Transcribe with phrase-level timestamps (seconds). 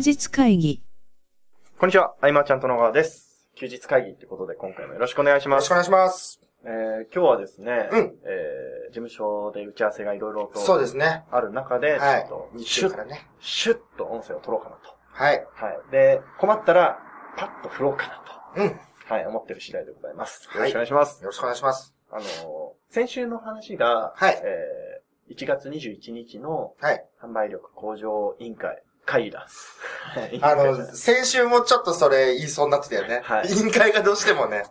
[0.00, 0.82] 日会議。
[1.78, 3.46] こんにちは、あいまちゃんと野川です。
[3.54, 5.70] 休日会議ということで今回もよろしくお願いします。
[5.70, 6.40] よろしくお願いします。
[6.64, 11.24] えー、今日はですね、うんえー、事務所で打ち合わせがいろいろとそうですね。
[11.30, 13.28] ある中で、はいちょっと、日シュッ中からね。
[13.40, 14.94] シュッと音声を取ろうかなと。
[15.12, 15.46] はい。
[15.54, 15.90] はい。
[15.90, 16.98] で、困ったら、
[17.36, 18.22] パッと振ろうか
[18.56, 18.70] なうん。
[18.70, 18.76] よ
[19.06, 19.14] と。
[19.14, 20.48] はい、思ってる次第でございます。
[20.48, 21.24] はいよろしくお願いします。
[21.24, 21.94] ろしくお願いします。
[22.10, 27.04] あのー、先週の話が、はいえー、1月21日のはい。
[27.22, 29.48] 販売力向上委員会会議だ。
[30.14, 33.22] はいあの、先週もちょっとそれ言いそうになってたよね。
[33.24, 34.64] はい委員会がどうしてもね。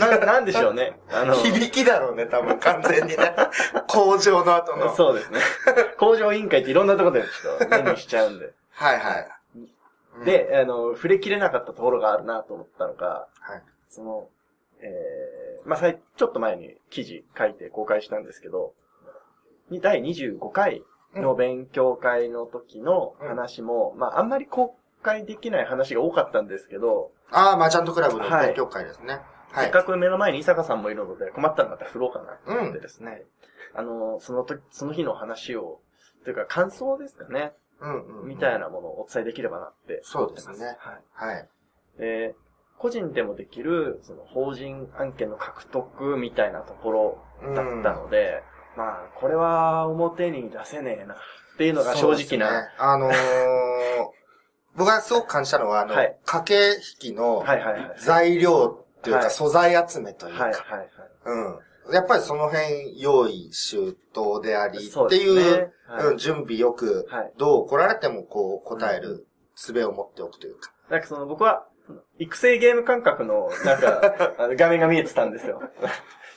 [0.00, 0.98] な、なんでしょうね。
[1.10, 1.42] あの、うん。
[1.42, 3.16] 響きだろうね、多分完全にね。
[3.86, 4.94] 工場の後の。
[4.94, 5.38] そうですね。
[5.98, 8.52] 工場委員会っていろんなところでちょっと目にしちゃうんで。
[8.70, 9.28] はいはい。
[10.16, 13.62] うん、で、あの、触れきれなかったところがあるなと思ったのが、はい。
[13.88, 14.28] その、
[14.80, 18.72] えー、まあ、さいちょっと前に記事書いて公開したんですけど、
[19.70, 20.82] に第25回
[21.14, 29.20] の勉強会の時の話も、まあ、あんまり公開できない話が多かったんですけど、ああ、マーチャントクラブのはい勉強会ですね。
[29.52, 29.64] はい。
[29.64, 33.22] せっかく目の前に伊坂さんもいるので、困ったらまた振ろうかなと思ってですね、
[33.74, 35.80] あの、その時、その日の話を、
[36.24, 38.28] というか感想ですかね、うんうん、うん。
[38.28, 41.32] みたいなものをお伝えできればなってそうですねはい。
[41.32, 41.48] はい。
[41.98, 42.34] で、
[42.78, 47.18] 個人でもできる、その、法人案件の獲得みたいなところ
[47.54, 48.42] だったので、
[48.78, 51.16] まあ、これは表に出せねえな、っ
[51.58, 52.68] ていうのが正直な。
[52.78, 53.12] あのー、
[54.76, 56.76] 僕がすごく感じたのは、あの、はい駆け
[57.08, 57.44] 引きの。
[57.98, 60.88] 材料っていうか、はい素材集めというか、はいはいはい。
[61.24, 61.92] うん。
[61.92, 69.26] やっぱりその辺、用意周到であり、ってそうねいう、はいうん、準備よく、はいどう来られてもこう答える
[69.56, 70.70] 術を持っておくというか。
[70.88, 71.66] なんかその、僕は、
[72.20, 75.60] 育成ゲーム感覚の、なんか、 画面が見えてたんですよ。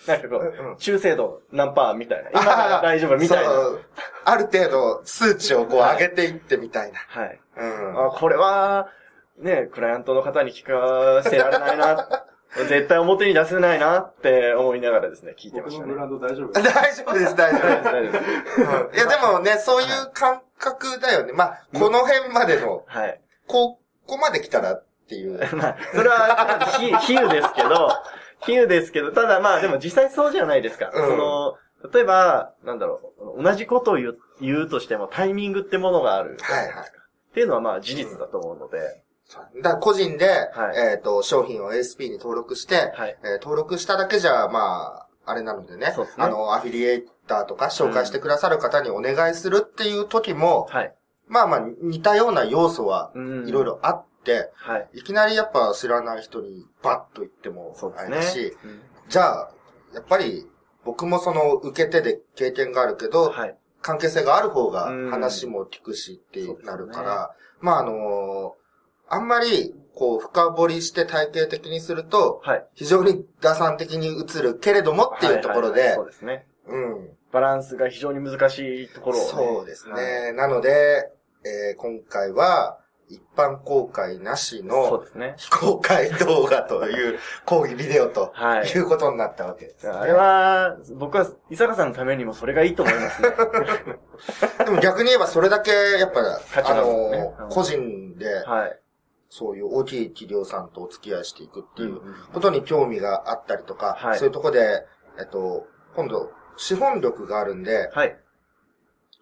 [0.07, 2.29] なんかこう中精度何パーみたいな。
[2.31, 3.51] 今なら大丈夫みたいな。
[3.51, 3.81] そう
[4.23, 6.99] ある程度、数値をこうはい上げていってみたいな。
[7.07, 7.39] はい。
[7.57, 8.07] うん。
[8.07, 8.89] あ、これは、
[9.37, 12.25] ね、クライアントの方に聞かせられないな。
[12.67, 15.93] 絶対表に出せないなって思いながらですね、聞いてましたね。
[15.93, 17.83] 僕のブランド大丈夫 大丈夫です、大丈夫です。
[17.83, 18.61] 大丈夫です。
[18.61, 21.31] うんいや、でもね、そういう感覚だよね。
[21.31, 23.21] まあ、この辺までの、はい。
[23.47, 25.39] ここまで来たらっていう。
[25.55, 27.89] まあ、それは、ひ、比喩ですけど、
[28.45, 30.91] 比喩ですけど、ただまあでも実際そうじゃないですか。
[30.93, 31.55] うんその、
[31.93, 36.37] 例えば、なんだろう、同じことを言う言うとしてもタイミングってものがある。
[36.41, 36.87] はいはい。
[37.31, 43.17] っていうのはまあ事実だと思うので、そうだから個人で、はいえっ、と、商品を ASP に登録して、はい。
[43.23, 50.93] えー登録しただけじゃ、まあ、あれなのでねそうですねあの、アフィリエイターとか紹介してくださる方にお願いするっていう時も、はい。
[51.27, 54.10] まあまあ、似たような要素はうんいろいろあって、
[54.55, 54.89] はい。
[54.93, 58.51] いきなりやっぱ知らない人にバッと言ってもそうですあれだし、ね。
[59.09, 59.51] じゃあ、
[59.93, 60.47] やっぱり
[60.85, 63.57] 僕もその受け手で経験があるけど、はい。
[63.81, 68.55] 関係性がある方がうん話も聞くしってなるから、まああの
[69.11, 72.65] あんまり、こう、深掘りして体系的にすると、はい。
[72.75, 76.47] 非常に打算的に映るけれどもっていうところではいはいはい、そうですね。
[76.67, 77.09] うん。
[77.33, 79.27] バランスが非常に難しいところを、ね。
[79.27, 79.93] そうですね。
[79.93, 81.11] はいなので、
[81.43, 82.79] えー今回は、
[83.11, 85.03] 一般公開なしの。
[85.37, 89.91] 非公開動画という講義ビデオとはいいうことになったわけです、ね。
[89.91, 93.29] あれは、僕は、伊坂さんのためにもそれがいいと思いますね。
[94.65, 98.79] でも逆に言えばそれだけ、やっぱ、価値あのうん個人で、はい。
[99.29, 102.01] そういう大きい企業さんとお付き合いしていくっていう
[102.33, 104.85] ことに興味があったりとか、はいそういうとこで、
[105.17, 108.17] えっと、今度、資本力があるんで、はい。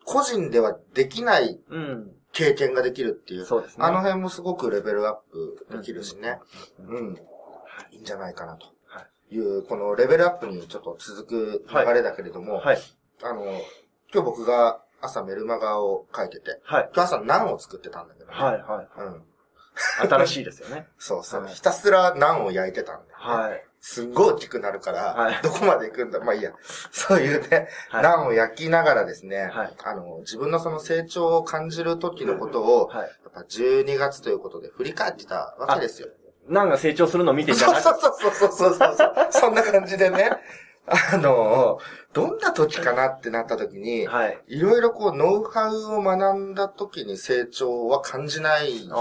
[0.05, 2.11] 個人ではできないうん。
[2.39, 3.85] 経験ができるっていう、そうですね。
[3.85, 6.39] あの辺もすごくレベルアップできるしね、
[6.79, 7.17] うんうん、
[7.91, 12.77] いいんじゃないかなとはいう、このレベルアップにちょっと続く流れだけれども、はい。
[13.21, 13.43] あの、
[14.13, 16.89] 今日僕が朝メルマガを書いてて、はい。
[16.93, 18.61] 今日朝ナンを作ってたんだけどね、はい。
[18.61, 18.87] はい。
[19.01, 19.23] うん。
[20.09, 20.87] 新しいですよね。
[20.97, 21.43] そうそう。
[21.43, 23.41] はいひたすらナンを焼いてたんだよ、ね。
[23.41, 23.65] はい。
[23.81, 26.19] すんごい大きくなるから、はいどこまで行くんだ？
[26.19, 26.51] まあいいや。
[26.91, 33.07] そういうね、はいナンを焼きながらですね、はいあの、自分のその成長を感じる時のことを、はい。
[33.07, 36.09] やっぱ12月ということで振り返ってたわけですよ。
[36.47, 40.31] なんか成長するのを見てじゃなくそうそうそうそうそうそうそんな感じでね、
[40.87, 41.77] あの、
[42.11, 44.41] どんな時かなってなった時に、はい。
[44.47, 48.95] いろいろこう、ノウハウを学んだ時に成長は感じないんですよ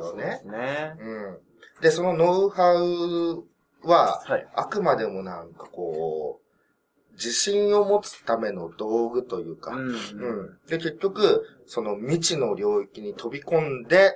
[0.00, 0.48] そうでねす。
[0.48, 0.94] ね。
[1.00, 1.38] うん。
[1.80, 3.44] で、そのノウハウ
[3.82, 4.48] は、はい。
[4.54, 9.88] あくまでもなんかこう、自信を持つための道具というか、うん。
[9.88, 10.58] うん。
[10.68, 14.14] で、結局、その未知の領域に飛び込んで、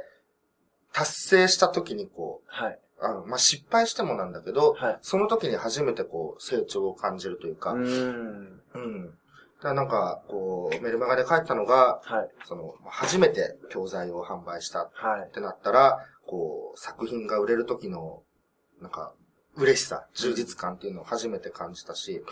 [0.92, 2.78] 達成した時にこう、はい。
[3.00, 4.98] あの、まあ、失敗してもなんだけど、はい。
[5.02, 7.84] その時に初めてこう、成長を感じるというか、ううん。
[7.84, 9.06] ん。
[9.06, 9.10] だ
[9.60, 12.30] からなんか、こう、メルマガで書いたのが、はい。
[12.46, 15.30] その、初めて教材を販売したはいっ。
[15.32, 18.22] てなったら、こう、作品が売れる時の、
[18.80, 19.12] なんか、
[19.56, 22.24] 嬉しさ、充実感っていうのを初めて感じたし、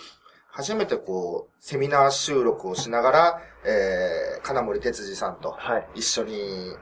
[0.50, 5.88] 初めてこう、セミナー収録をしながら、えー、金森哲司さんとはい。
[5.94, 6.76] 一緒に、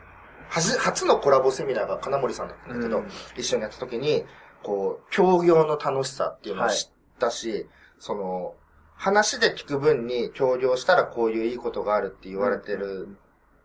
[0.48, 4.24] はじ、初のコラボセミナーが金森さんだったんだけど、うん一緒にやった時に、
[4.64, 8.54] こう、協業の楽しさっていうのを知ったし、その、
[8.96, 13.16] 話で聞く分に協業したらこういういいことがあるって言われてる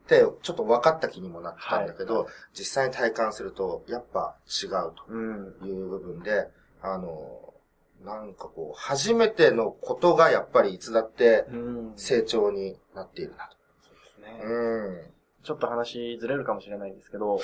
[0.03, 5.19] って、ちょっと分かった気にもなったんだけど、はい実際に体感すると、やっぱ違うう
[5.49, 5.53] ん。
[5.59, 6.47] という部分で、
[6.93, 7.53] あの、
[8.03, 11.93] なんかこう、初めてのことがやっぱりいつだってうん。
[11.95, 14.21] 成長になっているなと。
[14.21, 15.11] ねうん。
[15.43, 17.39] ちょっと話ずれるかもしれないんですけど、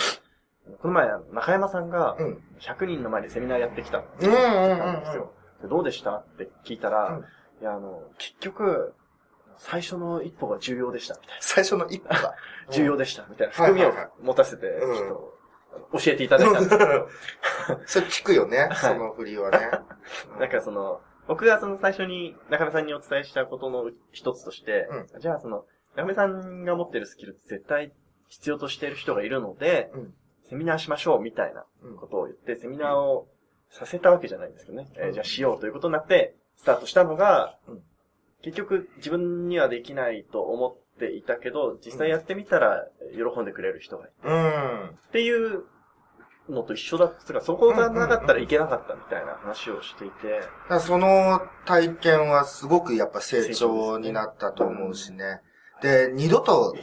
[0.81, 2.43] この前、中山さんがうん。
[2.59, 5.31] 100人の前でセミナーやってきたってうんですよ。
[5.61, 7.25] でどうでしたって聞いたら、うん
[7.61, 8.95] いや、あの、結局、
[9.59, 12.21] 最初の一歩が重要でした、みたい最初の一歩が。
[12.21, 12.33] な。
[12.73, 13.53] 重要でした、みたいな。
[13.53, 13.93] はい含みを
[14.23, 15.37] 持たせて、ちうんょっと、
[15.93, 16.77] 教えていただいたんです。
[16.77, 17.09] けど、
[17.85, 18.75] それ聞くよね、はい。
[18.75, 19.59] その振りはね。
[20.39, 24.87] なんかその、僕がその最初に中目さんにお伝えしたことの一つとして、
[25.19, 25.65] じゃあその、
[25.95, 27.93] 中目さんが持ってるスキルって絶対
[28.27, 30.13] 必要としている人がいるので、うん。
[30.43, 31.95] セミナーしましょうみたいなうん。
[31.97, 33.27] ことを言って、セミナーを
[33.69, 34.89] させたわけじゃないんですけどね。
[34.95, 37.83] えーうんじゃあしようということになって、スタートしたのが、うん。
[38.41, 40.77] 結局自分にはできないと思
[41.07, 44.13] っていたけど、実際やってみたら喜んでくれる人がいる。
[44.23, 44.89] うん。
[44.89, 45.63] っていう
[46.47, 55.41] のと一緒だったから、そこがなかったらいけなかったみたいな話をしていて、だからその体験はすごくやっぱ成長になったと思うしね。
[55.81, 56.75] で、二度と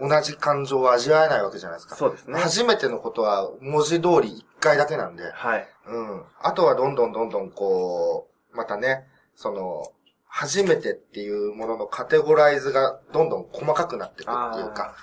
[0.00, 1.96] 同じ感情を味わえないわけじゃないですか。
[1.96, 2.40] そうですね。
[2.40, 5.30] 初めてのことは文字通り一回だけなんで。
[5.32, 5.68] はい。
[5.86, 6.24] うん。
[6.40, 9.92] あとはどんどんどんどんこう、またね、その、
[10.32, 14.94] 初めてっていうもののカテゴライズがどんどん細かくなっていくっていうか、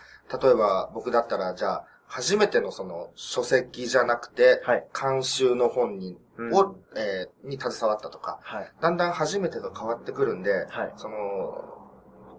[0.42, 4.88] 例えば僕だったらじゃあ、初めてのその書籍じゃなくて、はい。
[5.00, 8.72] 監修の本に、うんを、えーに携わったとか、はい。
[8.80, 10.94] だんだん初めてが変わってくるんで、はい。
[10.96, 11.66] その、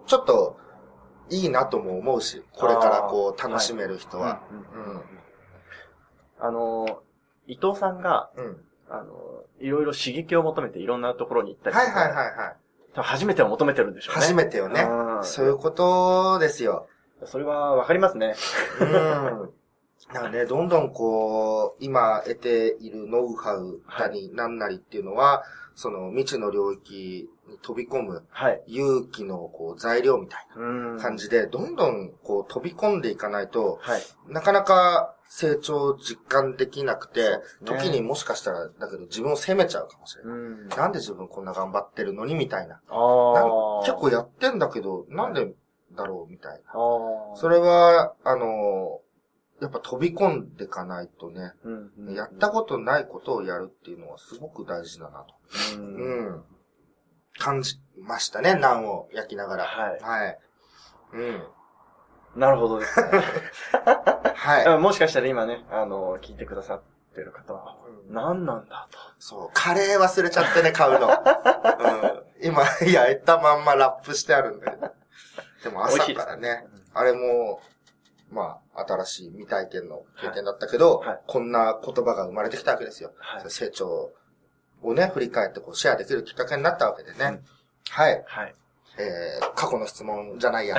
[0.07, 0.57] ちょっと、
[1.29, 4.41] いいなとも思うし、これからこう楽しめる人は。
[6.39, 7.03] あの、
[7.45, 8.45] 伊藤さんが、うん。
[8.45, 8.65] うん。
[8.89, 12.55] あの、いろいろ刺激を求めていろんなところに行ったりとかはいはいはいはい。
[12.95, 14.21] 初めてを求めてるんでしょうね。
[14.21, 14.81] 初めてよね。
[14.81, 16.87] うんそういうことですよ。
[17.25, 18.35] それはわかりますね。
[18.79, 18.87] うん。
[20.13, 25.43] だからね、どんどんこう、今得ているノウハウなりなんなりっていうのは、
[25.75, 28.63] その未知の領域に飛び込むはい。
[28.67, 30.97] 勇気のこう材料みたいうん。
[30.97, 34.01] な感じで、どんどんこう飛び込んでいかないと、はい。
[34.27, 40.33] なかなか成長を実感できなくて、時にもしかしたら、だけど自分を責めちゃうかもしれない。
[40.33, 40.67] うん。
[40.69, 42.81] なんで自分こんな頑張ってるのにみたいな。
[42.89, 43.85] ああ。
[43.85, 45.53] 結構やってんだけど、なんで
[45.95, 46.73] だろうみたいな。
[47.35, 49.01] それは、あの、
[49.61, 52.15] やっぱ飛び込んでいかないとね、うんうん。
[52.15, 55.35] やったことないことをやるっていうのはすごく大事だなと。
[55.77, 55.79] う。
[55.79, 56.43] うんん。
[57.37, 59.63] 感じましたね、ナンを焼きながら。
[59.65, 60.39] はいはい。
[61.13, 61.43] うん。
[62.35, 63.07] なるほどですね。
[64.49, 64.65] はい。
[64.65, 66.81] あもしかしたら今ね、あの、聞いてくださっ
[67.13, 68.97] てる方は、うん何なんだと。
[69.19, 71.07] そう、カレー忘れちゃってね、買うの。
[71.11, 72.47] うん。
[72.47, 74.91] 今、焼いたまんまラップしてあるんだけど。
[75.65, 76.65] でも朝からね、
[76.95, 77.61] あれも、
[78.31, 83.11] まあ、新しい未体験の経験だったけど、はいはいこんな言葉が生まれてきたわけですよ。
[83.19, 83.49] はい。
[83.51, 84.11] 成長
[84.81, 87.25] をね、振り返ってこうシェアできるきっかけになったわけでね。
[87.25, 87.45] うん
[87.91, 88.23] はい。
[88.27, 88.55] はい。
[88.99, 90.77] えー、過去の質問じゃないや。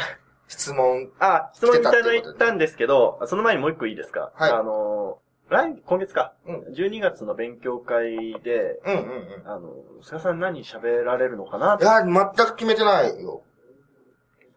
[0.50, 4.33] 質問、あ、質問いただいたんですけど、その前にもう一個いいですか？
[4.35, 6.35] はいあの、来、今月か。
[6.45, 9.49] うん12月の勉強会で、うんうんうん。
[9.49, 9.71] あの、
[10.02, 11.78] 菅さん何喋られるのかな？
[11.80, 13.42] いや、全く決めてないよ。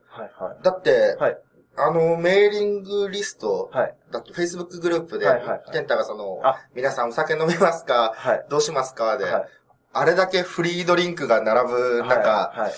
[0.08, 1.38] はいはだって、はい
[1.76, 3.78] あの、メーリングリスト、い。
[3.78, 3.96] はい。
[4.12, 8.14] だって Facebook グループで、はいはいはいケンタがそのあ、皆さんお酒飲みますか？
[8.16, 8.46] はい。
[8.50, 9.18] どうしますか？
[9.18, 9.48] で、はい。
[9.94, 12.74] あれだけフリードリンクが並ぶ中、はい。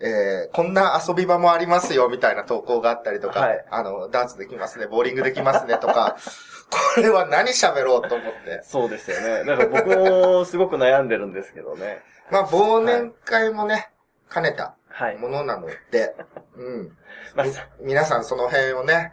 [0.00, 6.16] えー、こんな遊び場もありますよ、みたいな投稿があったりとか、はいあの、ダーツできますね、ボーリングできますね、とか、
[6.94, 8.60] これは何喋ろうと思って。
[8.62, 9.44] そうですよね。
[9.44, 12.02] だから僕もすごく悩んでるんですけどね。
[12.30, 13.90] まあ、忘年会もね、
[14.32, 15.16] 兼ねたはい。
[15.16, 16.14] ものなので、
[16.56, 16.96] うん。
[17.34, 17.52] まあみ
[17.86, 19.12] 皆さんその辺をね、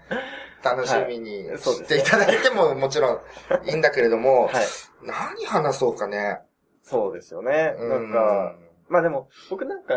[0.63, 3.21] 楽しみにしていただいてももちろん
[3.65, 4.65] いいんだけれども、はい。
[5.03, 6.39] 何話そうかね。
[6.81, 7.75] そうですよね。
[7.79, 8.55] なんか、
[8.89, 9.93] まあでも、僕なんか、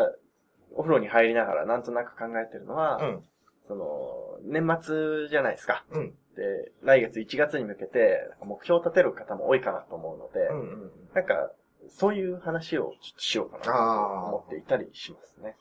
[0.75, 3.23] お風呂に入りながらなんとなく考えてるのは、うん、
[3.69, 5.85] その、年末じゃないですか。
[5.91, 10.91] うん、で、来月1月に向けて、目標を立てる方も多いかなと思うので、うん、うん。
[11.15, 11.51] なんか、
[11.89, 15.57] そういう話をちょっとしようかなと思っていたりしますね。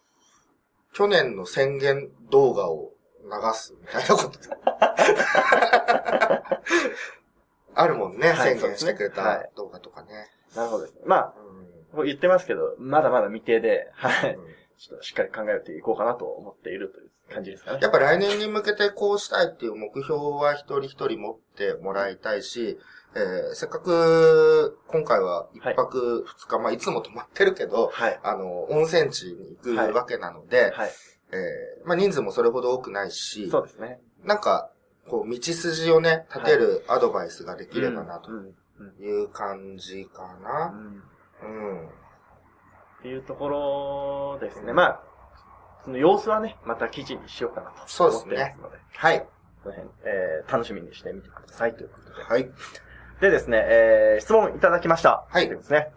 [0.93, 4.31] 去年の宣言動画を流すみたいなこと。
[7.75, 10.07] あるもんね、はい宣言してくれた動画とかね。
[10.55, 11.01] なるほどですね。
[11.05, 11.33] まあ、
[11.95, 14.35] もう言ってますけど、まだまだ未定で、はい。
[14.35, 14.43] うん
[14.77, 17.79] ちょっとしっかり考えていこうかなと思っているという感じですかね。
[17.81, 22.77] やっぱ来年に向けてこうしたいっていう目標は一人一人持ってもらいたいし、
[23.15, 28.19] えーせっかく今回は一泊二日、まあいつも泊まってるけど、はい。
[28.23, 30.89] あの、温泉地に行くわけなので、はい。
[31.31, 33.99] えーまあ人数もそれほど多くないし、そうですね。
[34.23, 34.69] なんか、
[35.07, 38.37] こう、道筋をね、立てるアドバイスができればなとうん
[38.79, 40.65] うんいう感じかうな。
[40.67, 41.03] ん
[41.41, 41.89] うん。
[42.99, 44.73] っていうところですね。
[44.73, 45.01] まあ、
[45.83, 49.25] その様子はね、また記事にしようかなと思ってますので、はい。
[49.63, 52.23] その辺、えー、楽しみにしてみてくださいということで。
[52.23, 52.49] はい。
[53.21, 55.25] でですね、えー、質問いただきました。
[55.29, 55.91] はいですね。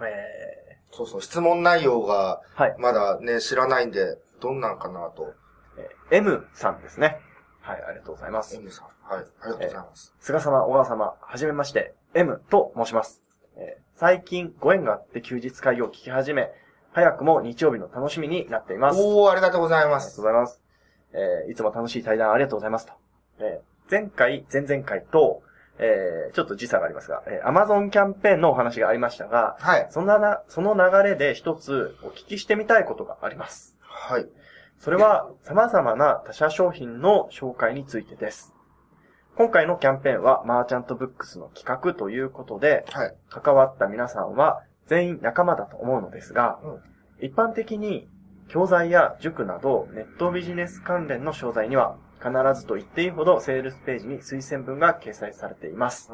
[0.00, 2.76] えそうそう、質問内容がー、はい。
[2.78, 5.34] まだね、知らないんで、どんなんかなと。
[5.78, 7.18] えー M さんですね。
[7.60, 8.54] はい、ありがとうございます。
[8.56, 9.12] M さん。
[9.12, 9.24] はい。
[9.40, 10.14] ありがとうございます。
[10.20, 13.25] 菅様、小川様、はじめまして、M と申します。
[13.56, 16.50] えー最近ご縁があって休日会を聞き始め、
[16.92, 19.00] 早くも日曜日の楽しみになっています。
[19.00, 20.16] おー、ありがとうございありがとうます。
[20.20, 20.60] ございます。
[21.14, 22.92] えーいつも楽しい対談ありがとうございますと。
[23.38, 25.42] えー前回、前々回と、
[25.78, 29.86] えーちょっと時差がありますが、えー Amazon キャンペーンのお話がありましたが、はい。
[29.90, 33.78] そんなな、その流れで一つお聞きしてみたいことがあります。
[33.80, 34.26] はい。
[34.78, 38.52] それは様々な他社商品の紹介についてです。
[39.36, 43.14] 今回のキャンペーンはマーチャントブックスの企画ということで、はい。
[43.28, 46.80] 関わった皆さんは全員仲間だと思うのですが、うん
[47.18, 48.06] 一般的に
[48.48, 56.12] 教材や塾などネットビジネス関連の商材には必ずと言っていいほどセールスページに推薦文が掲載されています。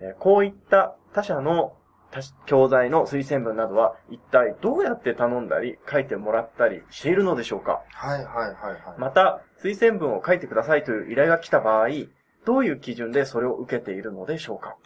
[0.00, 1.74] えーこういった他社の
[2.12, 7.82] 他教材の推薦文などは一体どうやって頼んだり書いてもらったりしているのでしょうか？
[7.92, 9.00] はいはいはいはい。
[9.00, 11.88] また、推薦文を書いてくださいという依頼が来た場合、
[12.44, 14.76] どういう基準でそれを受けているのでしょうか、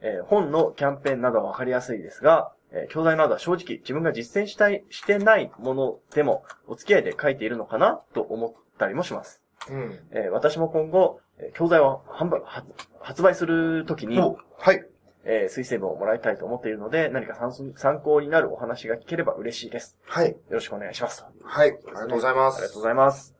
[0.00, 9.42] えー本のキャンペーンなどはわかりやすいですが、えー教材などは正直自分が実践したい、してないものでもお付き合いで書いているのかなと思ったりもします。
[9.70, 9.98] うん。
[10.12, 12.68] えー私も今後、えー教材を販売、発
[13.00, 14.84] 発売するときに、おはい。
[15.24, 19.96] えー推薦文をもらいたいと思っているので、何か参参考になるお話が聞ければ嬉しいです。
[20.06, 20.28] はい。
[20.30, 21.24] よろしくお願いします。
[21.42, 21.70] はい。
[21.70, 22.58] ありがとうございます。
[22.58, 23.33] ありがとうございます。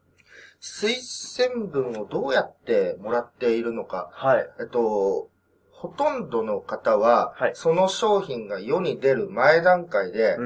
[0.61, 0.97] 推
[1.37, 4.11] 薦文をどうやってもらっているのか。
[4.13, 4.49] はい。
[4.61, 5.29] えっと、
[5.71, 10.39] ほとんどの方は、はいその商品が世に出る前段階で、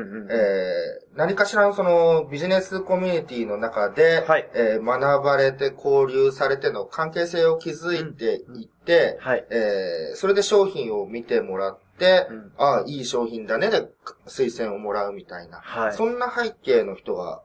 [1.14, 4.48] 何かしらのそのビジネスコミュニティの中で、はい。
[4.54, 9.46] えー学ばれて交流されての関係性を築いていって、はい。
[9.50, 13.88] えーそれで商品を見てもらって、うんああ、いい商品だねで
[14.26, 15.92] 推薦をもらうみたいな、はい。
[15.94, 17.42] そんな背景の人が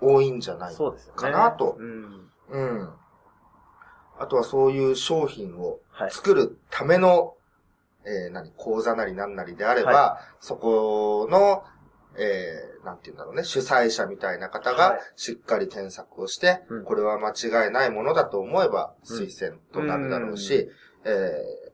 [0.00, 0.74] 多いんじゃない。
[1.16, 2.30] かなとうん。
[2.50, 2.94] うん。
[4.18, 6.10] あとはそういう商品をはい。
[6.10, 7.34] 作るための、
[8.04, 11.62] えー何、講座なりなんなりであれば、はそこの、
[12.16, 20.68] えーなんて言うんだろうね、主催者みたいな方はがいしっかり添削をして、うんこれは間違いないものだと思えばうん推薦となるだろうし、
[21.04, 21.70] えー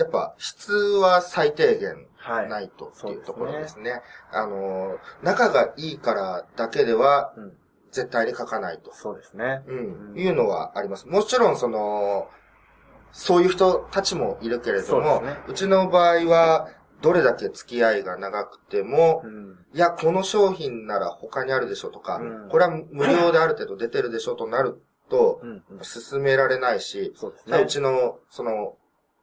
[0.00, 2.06] やっぱ質は最低限はい。
[2.48, 4.02] ないとっていうところですすね。
[4.32, 7.52] あのー、仲がいいからだけではうん。
[7.96, 8.92] 絶対に書かないと。
[8.92, 9.62] そうですね。
[9.66, 10.14] うんう。
[10.14, 11.08] んいうのはあります。
[11.08, 12.28] もちろん、その、
[13.12, 16.68] そういう人たちもいるけれども、ですねうちの場合は、
[17.00, 19.56] どれだけ付き合いが長くても、うん。
[19.72, 25.62] いや、この商品なら他にあるでしょとか、うんこれは無料である程度出てるでしょとなると、うん。
[25.70, 27.62] うん進められないし、そうですね。
[27.62, 28.76] うちの、その、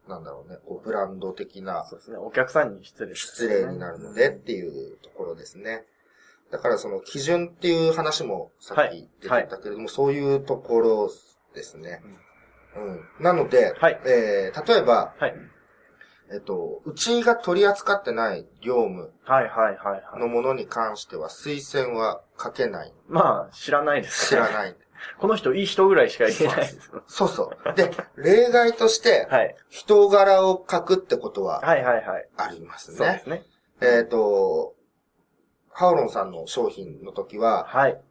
[0.08, 2.18] なんだろうね、こうブランド的なそうですね。
[2.18, 5.86] お客さんに失礼です失ね、礼になるのでっていうところですね。
[6.52, 11.10] だからその基準っていう話もさっき出てたけれども、そういうところ
[11.56, 12.02] ですね。
[12.76, 13.24] うん。
[13.24, 15.36] なので、はいえー、例えば、はい。
[16.32, 20.20] えっと、うちが取り扱ってない業務はいはいはいはい。
[20.20, 22.94] のものに関しては推薦は書けない。
[23.08, 24.28] まあ、知らないですい。
[24.30, 24.76] 知らない。
[25.18, 26.70] この人いい人ぐらいしか言えない。
[27.08, 27.74] そうそう。
[27.76, 29.56] で、例外として、はい。
[29.70, 32.30] 人柄を書くってことははいはいはい。
[32.38, 32.98] ありますね。
[32.98, 33.46] そうですね。
[33.82, 34.76] えっ、と、
[35.70, 38.02] ハオロンさんの商品の時は、はい。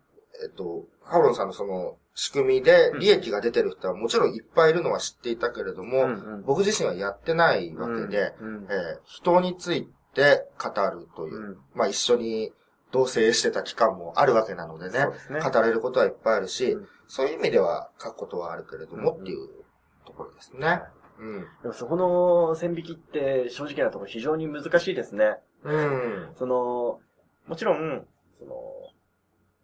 [0.42, 12.52] えっと、ハオロンさんのその仕組みで利益が出てる人はもちろんいっぱいいるのは知っていたけれども、うんうん僕自身はやってないわけで、うんうんえー人について語るという、うんまあ一緒に
[12.92, 15.40] 同棲してた期間もあるわけなのでね、ですね。
[15.40, 19.46] 語れることはいっぱいあるし、うんそういう意味では書くことはあるけれどもっていう
[20.06, 20.80] ところですね。
[21.18, 21.40] うん。
[21.61, 25.37] でもそこの線引きって正直なところ非常に難しいですね。
[25.62, 26.32] うん。
[26.38, 27.00] その、
[27.46, 28.06] もちろん、
[28.38, 28.54] その、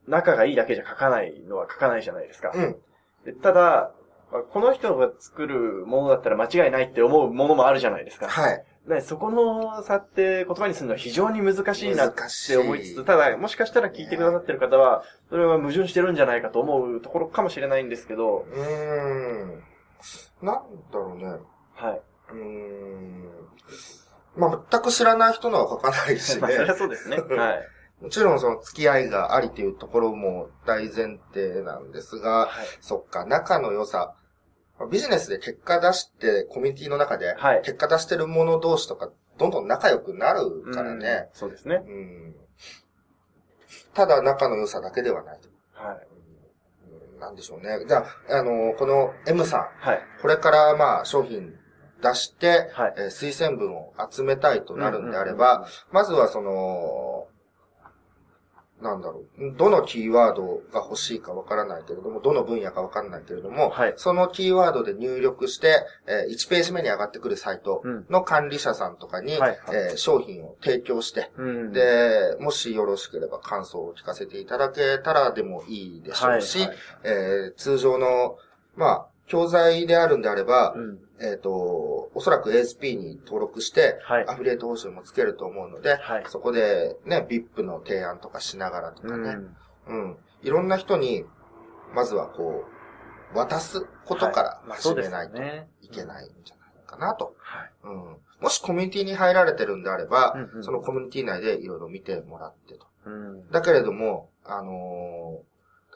[0.07, 2.53] 仲がいいだけじゃ書かないのは書かないじゃないですか。
[2.55, 2.77] うん。
[3.25, 3.95] でただ、
[4.31, 8.29] まあこの人が作るものだったら間違いないって思うものもあるじゃないですか。
[8.29, 8.65] はい。
[8.89, 19.63] ね、そこの差って言葉にするのは非常に難しいなって思いつつ、ただ、もしかしたら聞いてくださってる方は、それは矛盾してるんじゃないかと思うところかもしれないんですけど、うーん。
[20.43, 20.55] なん
[20.93, 21.27] だろうね。
[21.75, 22.01] はい。
[22.31, 23.29] うーん。
[24.37, 26.71] まあ、全く知らない人のは書かないし まあ、そりね。
[26.71, 27.17] ゃそうですね。
[27.37, 27.69] はい。
[28.01, 32.67] もちろんその付き合いがありというところも大前提なんですが、はい。
[32.81, 34.15] そっか、仲の良さ。
[34.79, 41.29] まあビジネスで結果出して、コミュニティの中で、はい結果出してる者同士とか、どんどん仲良くなるからね。
[41.33, 41.39] うん。
[41.39, 41.83] そうですね。
[41.87, 42.35] うん。
[43.95, 45.41] ただ仲の良さだけではない。
[45.75, 46.07] はい。
[47.15, 47.85] うんなんでしょうね。
[47.87, 50.01] じゃあ、あの、この M さん、はい。
[50.23, 51.53] これからまあ商品
[52.01, 57.27] 出して、はいえー推薦文を集めたいとなるんであれば、まずはその、
[58.81, 63.95] なんだろう、どのキーワードが欲しいかわからないけれども、どの分野かわからないけれども、はい。
[63.97, 68.07] そのキーワードで入力して、え1ページ目に上がってくるサイトうん。
[68.09, 76.69] の管理者さんとかに、えー商品を提供して、うん、で、もしよろしければ感想を聞かせていただけたらでもいいでしょうし、はい。
[76.69, 76.77] はい。
[77.05, 78.39] えー通常の、
[78.77, 80.99] まあ、教材であるんであれば、うん。
[81.21, 89.37] えっ、と、おそらく ASP に登録して、はいアフィリエイト報酬もつけると思うので、はいそこでね、VIP の提案とかしながらとかね、
[89.89, 90.03] うん。
[90.03, 91.25] うん、いろんな人に、
[91.95, 92.65] まずはこ
[93.35, 95.37] う、渡すことから始めないと。
[95.83, 97.37] いけないんじゃないかなと。
[97.39, 97.71] はい。
[97.85, 102.87] うん、もしコミュニティに入られてるんであれば、うんうんそのコミュニティ内でいろいろ見てもらってと。
[103.07, 103.51] うん。
[103.51, 105.48] だけれども、あのー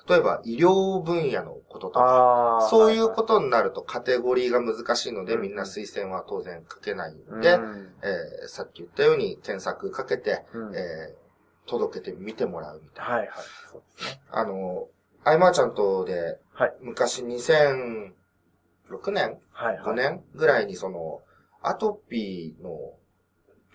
[0.09, 2.67] 例えば医療分野のこととか。
[2.71, 7.51] そういうことになるとカテゴリーが難しいので、うんみんな推薦は当然書けないうんので、
[8.03, 11.23] えーさっき言ったように検索かけて、うんえー
[11.65, 13.15] 届けてみてもらうみたいな。
[13.15, 13.29] はいはい。
[13.71, 14.21] そうですね。
[14.33, 18.13] あのー、アイマーちゃんとで、はい昔2006
[19.13, 19.85] 年はいはい。
[19.85, 21.21] 5年ぐらいにその、
[21.63, 22.95] アトピーの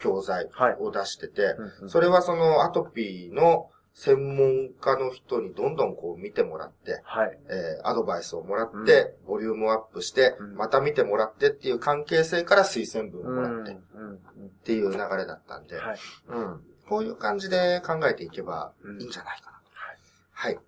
[0.02, 1.56] 教材はいを出してて、
[1.88, 7.40] それはそのアトピーの専門家の人にどんどんこう見てもらって、はい。
[7.50, 15.98] えーアドバイスをもらって、ボリュームアップして、うんまた見てもらってっていう関係性から推薦文をもらってっうんうんていう流れだったんで、はい。
[16.28, 16.62] うん。
[16.88, 19.62] こういう感じで考えていけばいいんじゃないかな。
[20.32, 20.60] はい。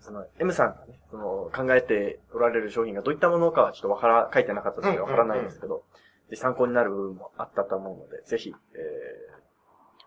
[0.00, 5.84] その、M さんがね、その、考えておられる商品がどういったものかはちょっとわから、書いてなかったのでわからないんですけど、
[6.30, 8.52] で参考になる部分もあったと思うので、ぜひ、え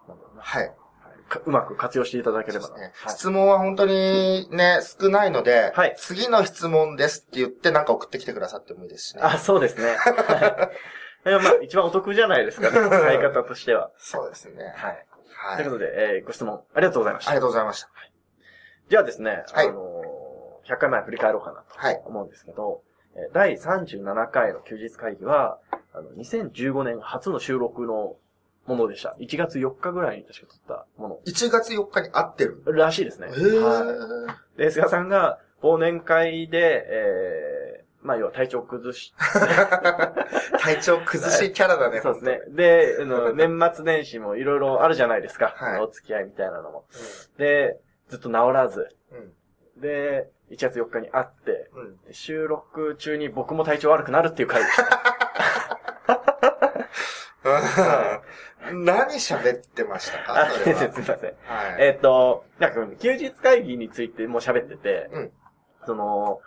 [0.06, 0.76] ー、なんだろうな、はい。
[1.45, 2.76] うまく活用していただければな。
[2.78, 9.21] ねはい質問は本当にね、 少ないので、はい次の質問ですって言ってなんか送ってきてくださってもいいですしね。
[9.24, 9.95] あ、そうですね。
[9.95, 10.71] は
[11.32, 13.91] い まあ、一番お得じゃないですかね、 使い方としては。
[13.98, 14.74] そうですね。
[14.76, 15.06] はい。
[15.34, 15.58] はい。
[15.58, 17.32] ということで、えーご質問ありがとうございました。
[17.32, 17.89] ありがとうございました。
[18.89, 22.02] じゃあですね、はいあのー、100回前振り返ろうかなとはい。
[22.06, 22.84] 思うんですけど、
[23.15, 25.58] えー第37回の休日会議は、
[25.93, 28.17] あの、2015年初の収録の
[28.65, 29.15] ものでした。
[29.19, 32.63] 1月4日ぐらいに確か撮ったも1月4日に会ってる。
[32.65, 33.28] のらしいですね。
[33.28, 34.58] へーはい。
[34.58, 39.13] で、菅さんが忘年会で、えー、まあ、要は体調崩し、
[40.60, 42.01] 体調崩しキャラだね。
[42.01, 42.41] そうですね。
[42.49, 45.54] で、あの、 年末年始もいろいろあるじゃないですか。
[45.58, 46.86] はいお付き合いみたいなのも。
[47.38, 48.95] で、ずっと治らず。
[49.12, 49.82] うん。
[49.82, 51.82] で、1月4日に会って、うん。
[51.82, 52.13] うん。
[52.13, 55.01] 収録中に僕も体調悪くなるっていう回でした。
[58.73, 60.45] 何喋ってましたか？
[60.45, 60.80] あ、それは。
[60.93, 61.13] すいません。
[61.13, 61.36] はい。
[61.80, 65.32] えっと、なんか、休日会議についてもう喋ってて、うん
[65.86, 66.41] その、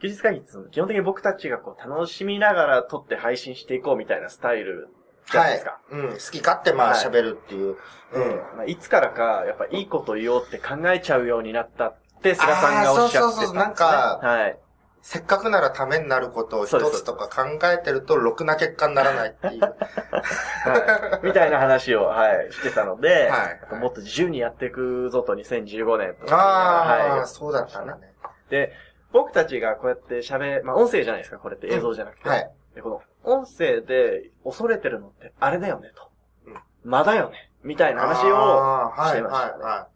[0.00, 4.88] 休日会議って基本的に僕たちがこう楽しみながら撮って配信していこうみたいなスタイル
[5.30, 5.80] じゃないですか。
[5.90, 6.08] うん。
[6.10, 7.76] 好き勝手まあはい喋るっていう。
[8.12, 8.36] うん。
[8.56, 13.20] まあ、いつからか、やっぱいいこと言おうって考えちゃうようになったって、菅さんがおっしゃってたんです、ね。
[13.20, 14.58] そうそうそうなんかはい。
[15.02, 19.60] せっかくならためになることを一つとか考えてると、ろくな結果にならないっていう。
[19.60, 21.26] はい。
[21.26, 26.32] みたいな話を、はい、してたので、はいもっと自由にやっていくぞと2015年と。
[26.32, 27.26] ああ、はい。
[27.26, 28.12] そうだったんだね。
[28.48, 28.72] で、
[29.12, 32.28] 僕たちがこうやって喋、まあ音声じゃないですか、これって映像じゃなくて。
[32.28, 32.50] はい。
[32.76, 36.10] で、この音声で恐れてるのってあれだよねと。
[36.46, 37.50] うんまだよね。
[37.64, 39.88] みたいな話を、あーはい、してましたねは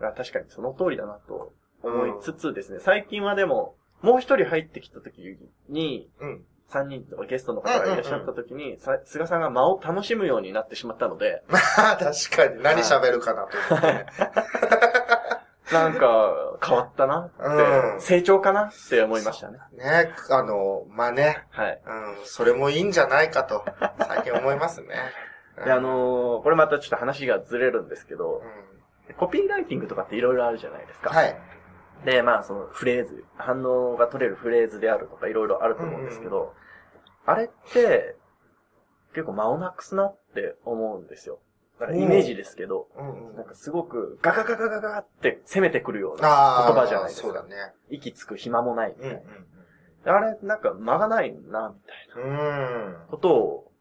[0.00, 5.22] あ確かにその通りだなと思いつつですね、最近はでも、もう一人入ってきた時
[5.68, 6.08] に、い。
[6.20, 6.44] うん。
[6.68, 12.62] 三人とかゲストの方がいらっしゃった時に、さ菅さんが間を楽しむようになってしまったので、まあ、確かに。
[12.62, 14.06] 何喋るかなと思ってね。
[15.72, 19.58] なんか変わったなって、うん成長かなって思いましたね。
[19.76, 21.44] ね、あの、まあね。
[21.50, 21.80] はい。
[21.86, 23.64] うん、それもいいんじゃないかと、
[24.06, 24.88] 最近思いますね。
[25.64, 28.42] で、あのーこれまたちょっと話がずれるんですけど、
[29.16, 31.10] コピーライティングとかっていろいろあるじゃないですか。
[31.10, 31.36] はい。
[32.04, 36.54] で、まあ、そのフレーズ、反応が取れるフレーズであるとかいろいろあると思うんですけど、
[37.26, 38.16] あれって、
[39.14, 41.40] 結構間をなくすなって思うんですよ。
[41.94, 46.64] イメージですけど、うんうんなんかすごくガガガガガガって攻めてくるような。
[46.66, 47.28] 言葉じゃないですか。
[47.28, 47.54] そうだね。
[47.88, 49.22] 息つく暇もないみうんたい
[50.04, 50.16] な。
[50.16, 51.80] あれ、なんか間がないな、み
[52.14, 52.30] たいうん。
[52.30, 52.92] うん。
[52.94, 53.72] なことを、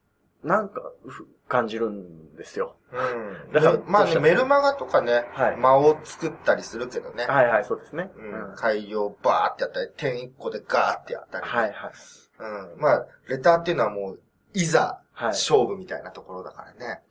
[0.44, 2.76] なんか、ふ感じるんですよ。
[2.92, 3.54] うん。
[3.54, 7.26] だからまあね、メルマガとかね、はい間を作ったりするけどね。
[7.26, 8.12] はいはい、そうですね。
[8.16, 8.56] うん。
[8.56, 11.46] 改行バーってやったり、点一個でガーってやったり。
[11.46, 11.92] はいはい。
[12.40, 12.82] うん。
[12.82, 14.20] まあ、レターっていうのはもう、
[14.54, 15.28] いざ、はい。
[15.30, 17.02] 勝負みたいなところだからね。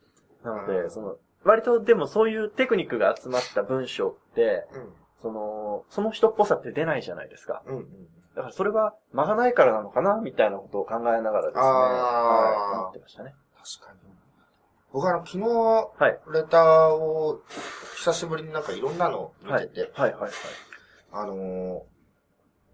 [0.43, 4.93] なので、うんその、割とでもそういうテクニックが集まった文章って、うん。
[5.21, 7.63] その、その人っぽさって出ないじゃないですか。
[7.65, 7.85] うんうん。
[8.35, 11.61] だからそれは間がないからなのかなみたいなことを考えながらですね。
[11.61, 13.33] はい、思ってましたね。
[13.57, 14.06] 確かに。
[14.93, 16.19] 僕あの、昨日、はい。
[16.33, 17.41] レターを、
[17.95, 19.91] 久しぶりになんかいろんなの見はいてて、。
[19.93, 20.31] はい、はい、はい。
[21.11, 21.83] あの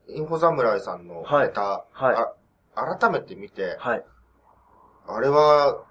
[0.09, 2.35] ー、インフォ侍さんのはいレター、は
[2.75, 4.05] あ改めて見て、はい。
[5.07, 5.85] あれは、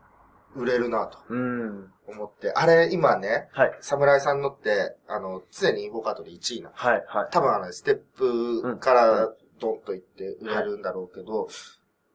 [0.54, 1.90] 売れるなとうん。
[2.06, 3.78] 思って、あれ今ね、はい。
[3.80, 6.74] 侍さんのって、あの、常にインフォカードで1位なの。
[6.74, 7.28] はい、はい。
[7.30, 11.48] 多分あの、ステップからドンといって売れるんだろうけど、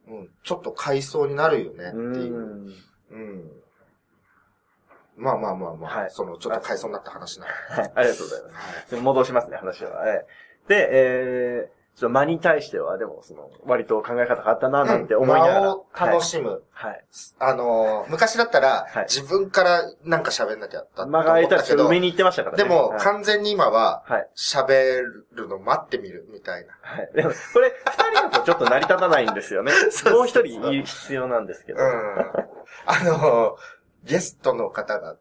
[0.08, 2.38] うん、ちょっと買いそうになるよねってういう。
[2.38, 2.67] ん。
[3.12, 3.52] うん。
[5.17, 7.51] まあまあまあまあ、はいその、ちょっと買いそうになった話なの。
[7.82, 8.49] はい、ありがとうございま
[8.88, 8.95] す。
[8.95, 10.08] 戻しますね、話は。
[10.08, 15.62] ええで、えー、ちょっと間に対しては、でも、その、割と考え方変わったな、なんて思いながら。
[15.62, 16.62] 間を楽しむ。
[16.71, 17.03] はい。
[17.39, 22.63] あのー、昔だったら、はい自分からなんか喋んなきゃだった間が空いたらちょっと上に行ってましたからね。
[22.63, 24.30] でも、はい完全に今は、はい。
[24.38, 25.01] 喋
[25.32, 26.73] るの待ってみるみたいな。
[26.82, 27.10] はい。
[27.15, 29.71] でも、これ、二人だとちょっと成り立たないんですよね。
[30.12, 31.80] もう一人必要なんですけど。
[31.80, 31.88] うん。
[32.86, 33.77] あのー、
[34.08, 35.17] ゲストの方が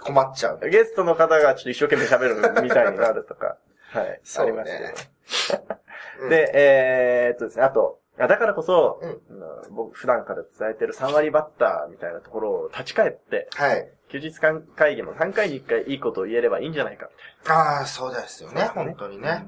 [0.00, 0.60] 困っちゃう。
[0.70, 3.56] ゲストの方がちょっと一生懸命喋るみたいになるとか。
[3.92, 4.20] はい。
[4.24, 5.78] そうねありますけど。
[6.22, 13.90] うん、で、えー、っとですね、あと、あだからこそ、うんうん僕普段から伝えてる3割バッターみたいなところを立ち返って、はい。
[14.08, 17.08] 休日間会議の3回に1回いいことを言えればいいんじゃないか、
[17.44, 19.18] みああ、そうですよね、ね本当に。
[19.20, 19.46] ね。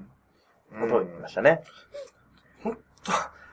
[0.72, 1.62] うんことを言いましたね。
[2.62, 2.82] ほんと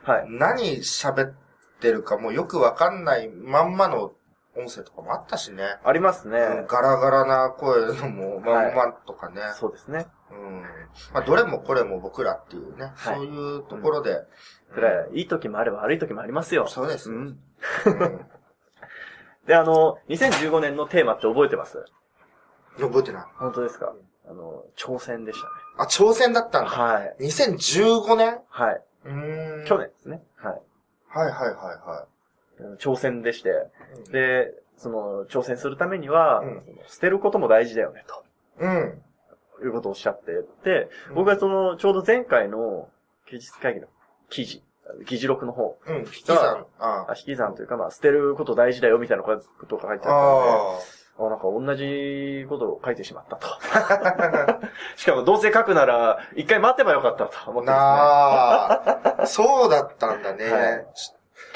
[0.04, 0.26] はい。
[0.30, 1.34] 何喋っ
[1.80, 4.14] てるかもうよくわかんないまんまの
[4.58, 5.64] 音声とかもあったしね。
[5.84, 6.40] ありますね。
[6.40, 9.42] うんガラガラな声のもまんまとかね。
[9.56, 10.08] そうですね。
[10.32, 10.62] うん。
[11.14, 14.24] まあ、どれもこれも僕らっていうね、はいそういうところで。
[14.74, 16.68] それはいい時もあれば悪い時もありますよ。
[16.68, 17.12] そうです。
[17.12, 17.18] うん。
[17.86, 18.26] うん
[19.48, 21.86] で、あの、2015年のテーマって覚えてます？
[22.80, 23.24] 覚えてない。
[23.38, 23.94] 本当ですか？
[24.28, 25.52] あの、挑戦でしたね。
[25.78, 26.70] あ、挑戦だったんだ。
[26.72, 27.16] はい。
[27.20, 28.40] 2015年？
[28.50, 28.82] はい。
[29.06, 29.66] うーん。
[29.66, 30.24] 去年ですね。
[30.38, 30.62] はい。
[31.10, 32.08] はいはいはいは
[32.80, 33.50] 挑戦でして。
[34.10, 34.12] い。
[34.12, 38.06] で、その、挑戦するためには、うん捨てることも大事だよね、
[38.60, 39.02] うん。
[39.58, 40.32] ということをおっしゃって
[40.64, 42.90] て、僕はその、ちょうど前回の
[43.28, 43.88] 休日会議の
[44.30, 44.64] 記事、
[45.08, 45.98] 議事録の方、うん。
[46.00, 46.66] 引き算。
[46.80, 49.36] ああ引き算というか、まあ、捨てること大事だよ、みたいなこ
[49.68, 50.50] とが書いてあったので、
[51.18, 53.48] ああなんか同じことを書いてしまったと。
[54.98, 57.64] しかも、どうせ書くなら、一回待てばよかったと思あ。
[57.64, 59.26] ってまなあ。
[59.26, 60.52] そうだったんだね。
[60.52, 61.14] はいし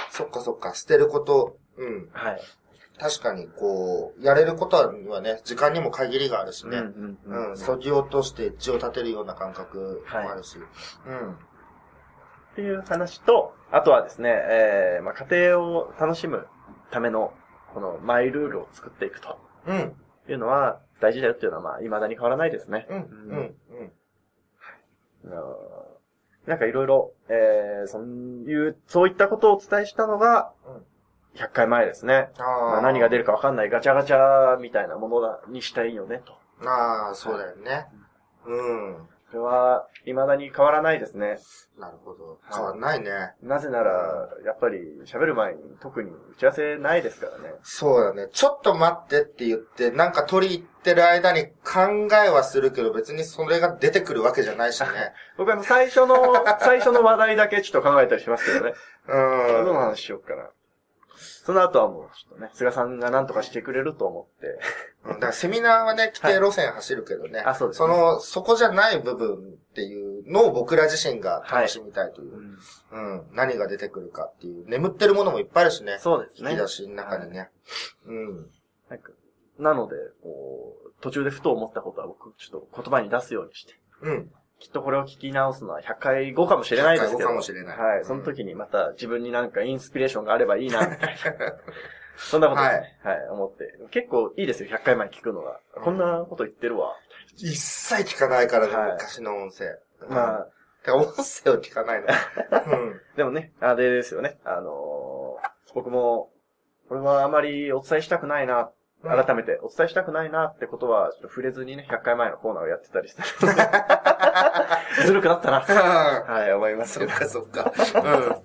[0.10, 1.58] そっかそっか、捨てること。
[1.78, 2.10] うん。
[2.12, 2.42] はい。
[3.00, 6.78] 確かに、こう、やれることにはね、時間にも限りがあるしね。
[6.78, 7.58] うんう、うんん。
[7.58, 10.58] そぎ落として血を立てるような感覚もあるし。
[11.06, 11.32] うん。
[11.32, 11.36] っ
[12.56, 16.48] ていう話と、あとはですね、えー、まあ、家庭を楽しむ
[16.92, 17.34] ための、
[17.74, 19.96] このマイルールを作っていくとうん。
[20.28, 22.86] いうのは大事だよっていうのは、まあ、未だに変わらないですね。
[22.90, 22.98] うん。
[22.98, 23.56] うん。
[25.24, 25.32] うん。
[25.32, 25.56] あの
[26.50, 30.52] なんかいろいろ、えー、そういう、そういったことをお伝えしたのが、
[31.36, 32.32] 100回前ですね。
[32.40, 32.82] あまあ、あ。
[32.82, 36.34] 何が出るかわかんないガチャガチャみたいなものだにしたいよね、と。
[36.68, 37.86] ああ、そうだよね。
[38.48, 39.10] うん。
[39.32, 41.38] それは、未だに変わらないですね。
[41.78, 42.40] なるほど。
[42.52, 43.34] 変わんないね。
[43.44, 47.54] なぜなら、やっぱり喋る前に特に打ち合わせないですからね。
[47.62, 48.28] そうだね。
[48.32, 54.88] ちょっと待ってって言って、なんか取り入ってる間に考えはするけど、別にそれが出てくるわけじゃないしね。
[55.38, 56.16] 僕あの、最初の、
[56.60, 58.74] 最初の話題だけちょっと考えたりしますけどね。
[59.08, 59.12] う
[59.66, 59.90] どのん。
[59.90, 60.50] 話しようかな。
[61.16, 64.48] その後はもう、ちょっとね、菅さんが何とかしてくれると思って。
[65.06, 67.40] うんだからセミナーはね、規定路線走るけどね。
[67.40, 69.40] あそうですねの、そこじゃない部分っ
[69.74, 72.58] ていうのを僕ら自身が楽しみたいという。
[72.92, 73.24] うん。
[73.34, 74.68] 何が出てくるかっていう。
[74.68, 75.98] 眠ってるものもいっぱいあるしね。
[76.00, 76.52] そうですね。
[76.52, 77.50] 引き出しの中にね。
[78.06, 78.50] うん。
[78.90, 79.12] なんか
[79.58, 83.74] なので、こう、途中でふと思ったことは僕、ちょっと言葉に出すようにして。
[84.02, 84.32] うん。
[84.60, 87.18] きっとこれを聞き直すのは100回後かもしれないですけど。
[87.18, 87.98] 100回後かもしれないはい。
[88.00, 91.56] うんその時にまた自分になんかインスピレーションがあればいいな、みたいな。
[92.18, 93.00] そんなことですね。
[93.04, 93.74] はい、思って。
[93.92, 95.60] 結構いいですよ、100回前聞くのが。
[95.76, 96.96] こんなこと言ってるわ。
[97.38, 99.78] 一切聞かないからね、はい昔の音声。
[100.10, 100.48] まあ、
[100.84, 102.08] てか音声を聞かないの。
[102.68, 103.02] うん。
[103.16, 104.38] でもね、あれですよね。
[104.44, 105.10] あのー
[105.74, 106.32] 僕も、
[106.88, 108.72] これはあまりお伝えしたくないな、
[109.04, 113.62] 改めてお伝えしたくないなってことは、ちょっと触れずにね、100回前のコーナーをやってたりしてるので
[115.06, 115.60] ずるくなったな。
[116.28, 117.20] はい、思いますそっけど。
[117.20, 117.74] かそっか。
[117.96, 118.36] うん。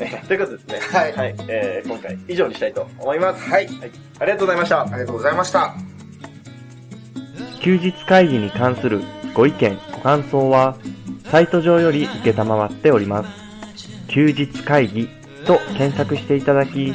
[0.00, 0.98] えーということでですね。
[0.98, 1.34] はいはい。
[1.48, 3.48] えー今回以上にしたいと思います。
[3.48, 3.66] はい。
[3.66, 3.90] はい。
[4.20, 4.82] ありがとうございました。
[4.82, 5.74] ありがとうございました。
[7.60, 9.00] 休日会議に関する
[9.34, 10.76] ご意見、ご感想は、
[11.30, 13.28] サイト上より受けたまわっております。
[14.08, 15.08] 休日会議
[15.46, 16.94] と検索していただき、